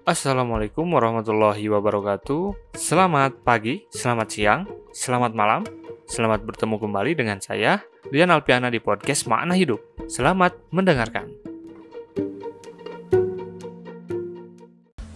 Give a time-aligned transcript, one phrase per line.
[0.00, 2.72] Assalamualaikum warahmatullahi wabarakatuh.
[2.72, 4.64] Selamat pagi, selamat siang,
[4.96, 5.60] selamat malam.
[6.08, 9.76] Selamat bertemu kembali dengan saya, Lian Alpiana di podcast Makna Hidup.
[10.08, 11.28] Selamat mendengarkan.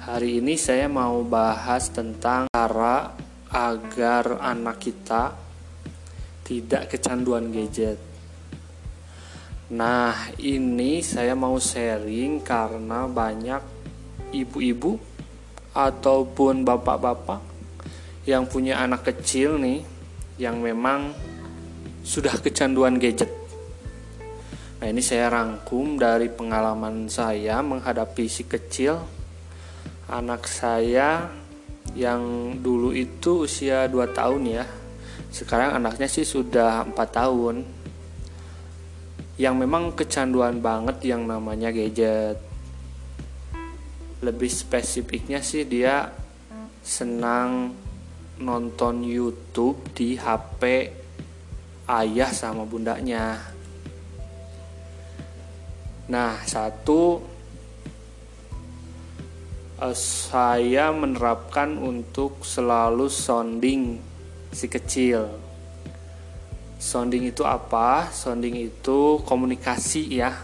[0.05, 3.17] Hari ini saya mau bahas tentang cara
[3.49, 5.33] agar anak kita
[6.45, 7.97] tidak kecanduan gadget.
[9.73, 13.74] Nah, ini saya mau sharing karena banyak
[14.43, 14.99] ibu-ibu
[15.75, 17.43] ataupun bapak-bapak
[18.25, 19.85] yang punya anak kecil nih
[20.41, 21.13] yang memang
[22.03, 23.31] sudah kecanduan gadget.
[24.81, 29.01] Nah, ini saya rangkum dari pengalaman saya menghadapi si kecil
[30.09, 31.33] anak saya
[31.97, 34.65] yang dulu itu usia 2 tahun ya.
[35.33, 37.65] Sekarang anaknya sih sudah 4 tahun.
[39.35, 42.54] Yang memang kecanduan banget yang namanya gadget
[44.25, 46.09] lebih spesifiknya sih dia
[46.81, 47.77] senang
[48.41, 50.91] nonton YouTube di HP
[51.85, 53.39] ayah sama bundanya
[56.09, 57.35] nah satu
[59.81, 63.99] uh, saya menerapkan untuk selalu sounding
[64.55, 65.27] si kecil.
[66.79, 68.13] Sounding itu apa?
[68.15, 70.37] Sounding itu komunikasi ya.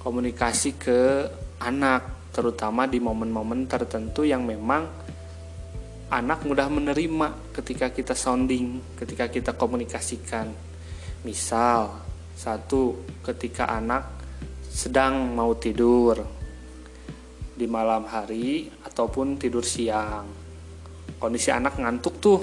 [0.00, 1.28] Komunikasi ke
[1.60, 4.86] anak, terutama di momen-momen tertentu yang memang
[6.10, 10.50] anak mudah menerima ketika kita sounding, ketika kita komunikasikan.
[11.22, 12.02] Misal,
[12.34, 14.08] satu, ketika anak
[14.70, 16.40] sedang mau tidur,
[17.60, 20.24] di malam hari ataupun tidur siang.
[21.20, 22.40] Kondisi anak ngantuk tuh.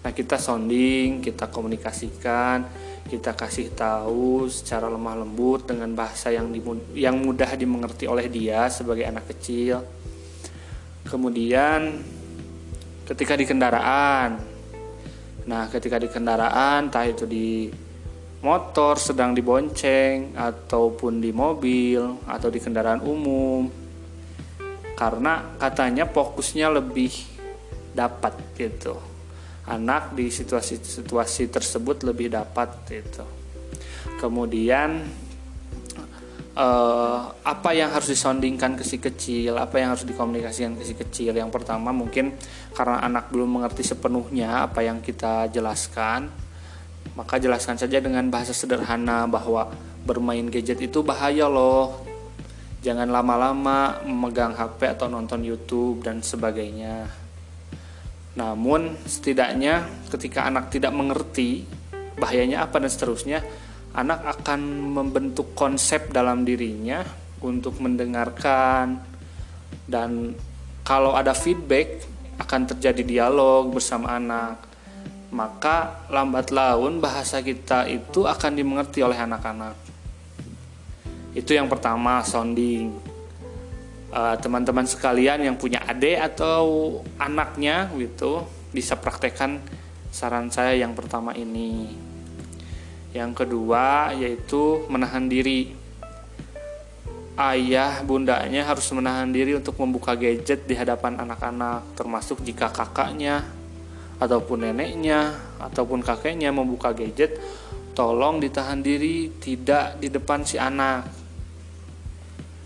[0.00, 2.64] Nah, kita sounding, kita komunikasikan,
[3.04, 6.48] kita kasih tahu secara lemah lembut dengan bahasa yang
[6.96, 9.84] yang mudah dimengerti oleh dia sebagai anak kecil.
[11.04, 12.00] Kemudian
[13.04, 14.40] ketika di kendaraan.
[15.44, 17.68] Nah, ketika di kendaraan, entah itu di
[18.44, 23.64] motor sedang dibonceng ataupun di mobil atau di kendaraan umum
[24.94, 27.10] karena katanya fokusnya lebih
[27.96, 29.13] dapat gitu
[29.64, 33.24] anak di situasi-situasi tersebut lebih dapat gitu.
[34.20, 35.04] Kemudian
[36.56, 39.56] eh, apa yang harus disondingkan ke si kecil?
[39.56, 41.32] Apa yang harus dikomunikasikan ke si kecil?
[41.32, 42.36] Yang pertama mungkin
[42.76, 46.44] karena anak belum mengerti sepenuhnya apa yang kita jelaskan
[47.14, 49.70] maka jelaskan saja dengan bahasa sederhana bahwa
[50.02, 52.02] bermain gadget itu bahaya loh.
[52.82, 57.23] Jangan lama-lama memegang HP atau nonton YouTube dan sebagainya.
[58.34, 61.62] Namun, setidaknya ketika anak tidak mengerti
[62.18, 63.38] bahayanya apa dan seterusnya,
[63.94, 67.06] anak akan membentuk konsep dalam dirinya
[67.38, 68.98] untuk mendengarkan.
[69.86, 70.34] Dan
[70.82, 72.02] kalau ada feedback
[72.38, 74.74] akan terjadi dialog bersama anak.
[75.34, 79.74] Maka lambat laun bahasa kita itu akan dimengerti oleh anak-anak.
[81.34, 83.13] Itu yang pertama sounding
[84.14, 89.58] uh, teman-teman sekalian yang punya adik atau anaknya gitu bisa praktekkan
[90.14, 91.90] saran saya yang pertama ini.
[93.10, 95.82] Yang kedua yaitu menahan diri.
[97.34, 103.42] Ayah bundanya harus menahan diri untuk membuka gadget di hadapan anak-anak termasuk jika kakaknya
[104.22, 107.34] ataupun neneknya ataupun kakeknya membuka gadget
[107.98, 111.23] tolong ditahan diri tidak di depan si anak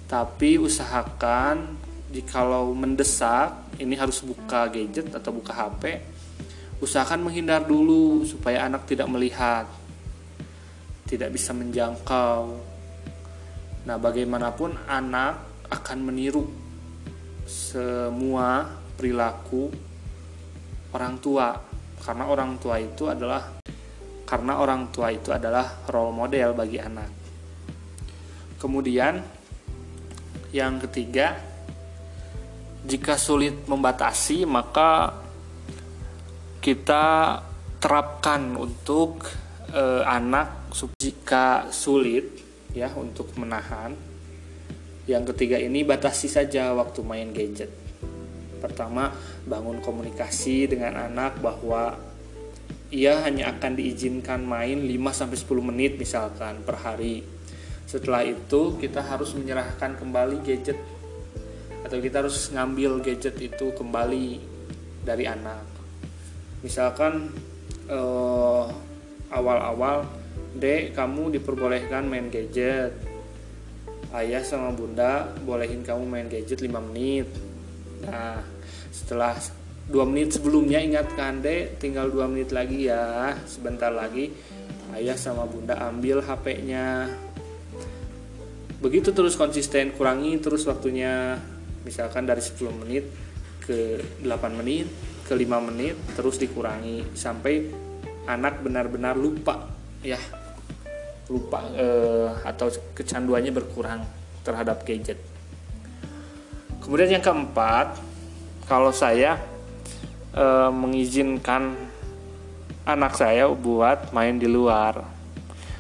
[0.08, 1.76] tapi usahakan
[2.08, 6.00] jikalau mendesak ini harus buka gadget atau buka HP
[6.80, 9.69] usahakan menghindar dulu supaya anak tidak melihat
[11.08, 12.60] tidak bisa menjangkau.
[13.88, 15.41] Nah bagaimanapun anak
[15.72, 16.44] akan meniru
[17.48, 19.72] semua perilaku
[20.92, 21.56] orang tua
[22.04, 23.56] karena orang tua itu adalah
[24.28, 27.10] karena orang tua itu adalah role model bagi anak.
[28.60, 29.38] Kemudian
[30.48, 31.36] yang ketiga,
[32.88, 35.12] jika sulit membatasi, maka
[36.64, 37.36] kita
[37.78, 39.28] terapkan untuk
[39.68, 42.32] e, anak jika sulit
[42.72, 43.92] ya untuk menahan.
[45.08, 47.72] Yang ketiga ini batasi saja waktu main gadget.
[48.60, 49.12] Pertama,
[49.44, 51.96] bangun komunikasi dengan anak bahwa
[52.88, 57.38] ia hanya akan diizinkan main 5 sampai 10 menit misalkan per hari
[57.88, 60.76] setelah itu kita harus menyerahkan kembali gadget.
[61.88, 64.44] Atau kita harus ngambil gadget itu kembali
[65.08, 65.64] dari anak.
[66.61, 67.32] Misalkan
[67.88, 68.76] awal
[69.32, 70.05] awal-awal
[70.52, 72.93] dek kamu diperbolehkan main gadget.
[74.12, 77.29] Ayah sama bunda bolehin kamu main gadget 5 menit.
[78.05, 78.44] Nah
[78.93, 79.37] setelah
[79.88, 83.32] 2 menit sebelumnya ingatkan deh tinggal 2 menit lagi ya.
[83.49, 84.29] Sebentar lagi
[84.96, 87.12] ayah sama bunda ambil HP-nya
[88.78, 91.38] begitu terus konsisten kurangi terus waktunya.
[91.86, 93.08] Misalkan dari 10 menit
[93.64, 94.90] ke 8 menit
[95.25, 97.04] ke 5 menit terus dikurangi.
[97.16, 97.69] Sampai
[98.28, 99.69] anak benar-benar lupa
[100.04, 100.20] ya.
[101.28, 104.00] Lupa eh, atau kecanduannya berkurang
[104.42, 105.20] terhadap gadget.
[106.81, 108.00] Kemudian yang keempat,
[108.64, 109.36] kalau saya
[110.32, 111.76] eh, mengizinkan
[112.88, 115.18] anak saya buat main di luar,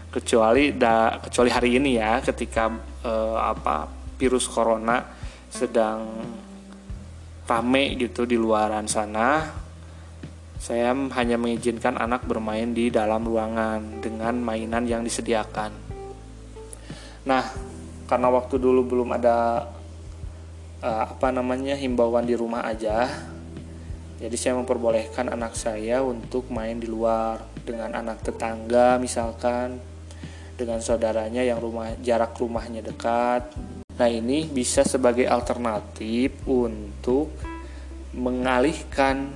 [0.08, 2.72] kecuali da, kecuali hari ini ya, ketika
[3.04, 3.88] eh, apa
[4.18, 5.04] virus corona
[5.48, 6.04] sedang
[7.48, 9.48] rame gitu di luaran sana,
[10.58, 15.72] saya hanya mengizinkan anak bermain di dalam ruangan dengan mainan yang disediakan.
[17.24, 17.44] Nah,
[18.04, 19.64] karena waktu dulu belum ada
[20.84, 23.08] uh, apa namanya himbauan di rumah aja,
[24.18, 29.78] jadi saya memperbolehkan anak saya untuk main di luar dengan anak tetangga misalkan
[30.58, 33.54] dengan saudaranya yang rumah jarak rumahnya dekat.
[33.94, 37.30] Nah, ini bisa sebagai alternatif untuk
[38.18, 39.30] mengalihkan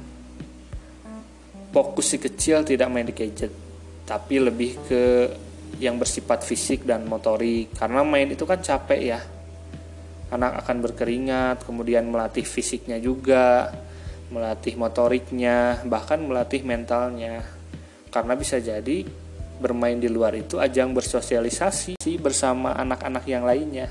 [1.70, 3.54] fokus si kecil tidak main di gadget
[4.02, 5.04] tapi lebih ke
[5.78, 7.72] yang bersifat fisik dan motorik.
[7.74, 9.20] Karena main itu kan capek ya.
[10.32, 13.72] Anak akan berkeringat kemudian melatih fisiknya juga
[14.32, 17.44] melatih motoriknya bahkan melatih mentalnya.
[18.12, 19.04] Karena bisa jadi
[19.62, 23.86] bermain di luar itu ajang bersosialisasi bersama anak-anak yang lainnya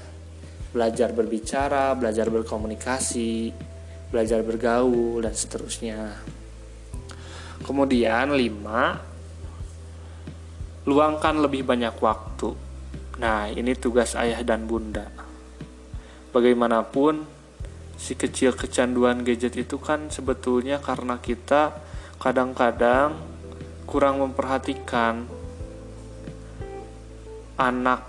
[0.75, 3.55] belajar berbicara belajar berkomunikasi
[4.11, 6.19] belajar bergaul dan seterusnya
[7.61, 8.97] Kemudian lima
[10.81, 12.57] Luangkan lebih banyak waktu.
[13.21, 15.13] Nah, ini tugas ayah dan bunda.
[16.33, 17.21] Bagaimanapun
[18.01, 21.77] si kecil kecanduan gadget itu kan sebetulnya karena kita
[22.17, 23.13] kadang-kadang
[23.85, 25.29] kurang memperhatikan
[27.61, 28.01] anak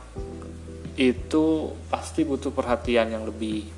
[0.97, 3.69] itu pasti butuh perhatian yang lebih.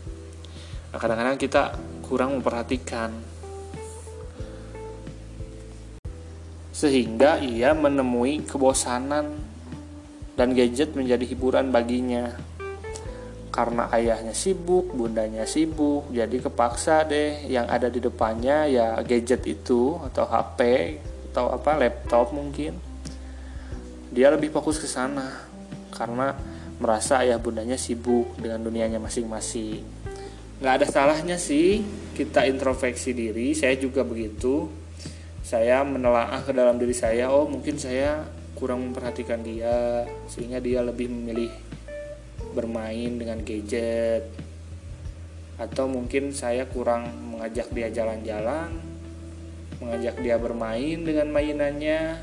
[0.95, 1.75] Nah, kadang-kadang kita
[2.07, 3.11] kurang memperhatikan
[6.75, 9.35] sehingga ia menemui kebosanan
[10.39, 12.35] dan gadget menjadi hiburan baginya.
[13.55, 19.95] Karena ayahnya sibuk, bundanya sibuk, jadi kepaksa deh yang ada di depannya ya gadget itu
[20.11, 20.59] atau HP
[21.31, 22.75] atau apa laptop mungkin.
[24.11, 25.54] Dia lebih fokus ke sana
[25.95, 26.35] karena
[26.83, 29.81] merasa ayah bundanya sibuk dengan dunianya masing-masing.
[30.59, 31.87] Nggak ada salahnya sih
[32.19, 34.71] kita introspeksi diri, saya juga begitu.
[35.45, 38.25] Saya menelaah ke dalam diri saya oh mungkin saya
[38.57, 41.53] kurang memperhatikan dia sehingga dia lebih memilih
[42.57, 44.27] bermain dengan gadget.
[45.55, 48.95] Atau mungkin saya kurang mengajak dia jalan-jalan
[49.85, 52.19] mengajak dia bermain dengan mainannya.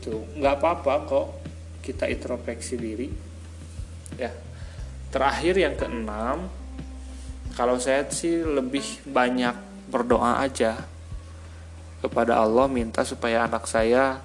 [0.00, 0.24] Itu.
[0.40, 1.28] Nggak apa-apa kok
[1.84, 3.08] kita introspeksi diri.
[4.16, 4.32] Ya.
[5.12, 6.48] Terakhir yang keenam
[7.52, 9.54] kalau saya sih lebih banyak
[9.92, 10.80] berdoa aja
[12.00, 14.18] kepada Allah minta supaya anak saya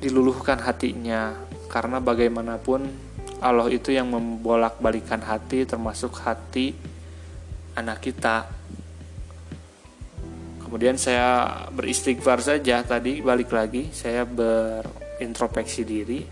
[0.00, 1.36] diluluhkan hatinya.
[1.70, 3.10] Karena bagaimanapun
[3.44, 6.72] Allah itu yang membolak-balikan hati termasuk hati
[7.76, 8.48] anak kita.
[10.64, 14.22] Kemudian saya beristighfar saja tadi balik lagi saya
[15.20, 16.24] berintrospeksi diri.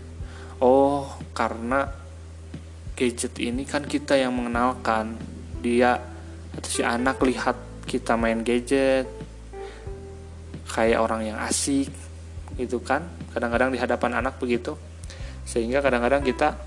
[0.65, 1.05] Oh
[1.37, 1.85] karena
[2.97, 5.13] gadget ini kan kita yang mengenalkan.
[5.61, 5.93] Dia
[6.57, 9.05] atau si anak lihat kita main gadget
[10.73, 11.93] kayak orang yang asik
[12.57, 13.05] gitu kan?
[13.29, 14.73] Kadang-kadang di hadapan anak begitu.
[15.45, 16.57] Sehingga kadang-kadang kita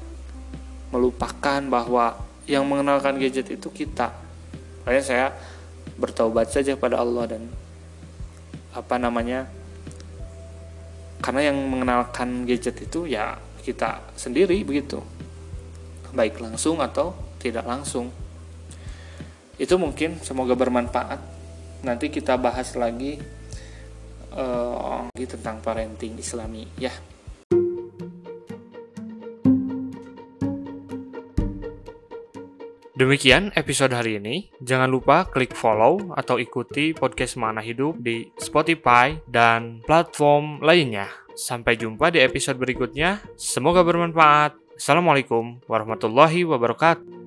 [0.95, 4.14] melupakan bahwa yang mengenalkan gadget itu kita.
[4.87, 5.26] Makanya saya
[5.99, 7.43] bertaubat saja pada Allah dan
[8.73, 9.50] apa namanya
[11.23, 14.99] karena yang mengenalkan gadget itu ya kita sendiri begitu.
[16.11, 18.11] Baik langsung atau tidak langsung.
[19.57, 21.23] Itu mungkin semoga bermanfaat.
[21.87, 23.23] Nanti kita bahas lagi
[24.35, 26.91] uh, tentang parenting islami ya
[32.92, 34.52] Demikian episode hari ini.
[34.61, 41.08] Jangan lupa klik follow atau ikuti podcast Mana Hidup di Spotify dan platform lainnya.
[41.32, 43.25] Sampai jumpa di episode berikutnya.
[43.32, 44.76] Semoga bermanfaat.
[44.76, 47.22] Assalamualaikum warahmatullahi wabarakatuh.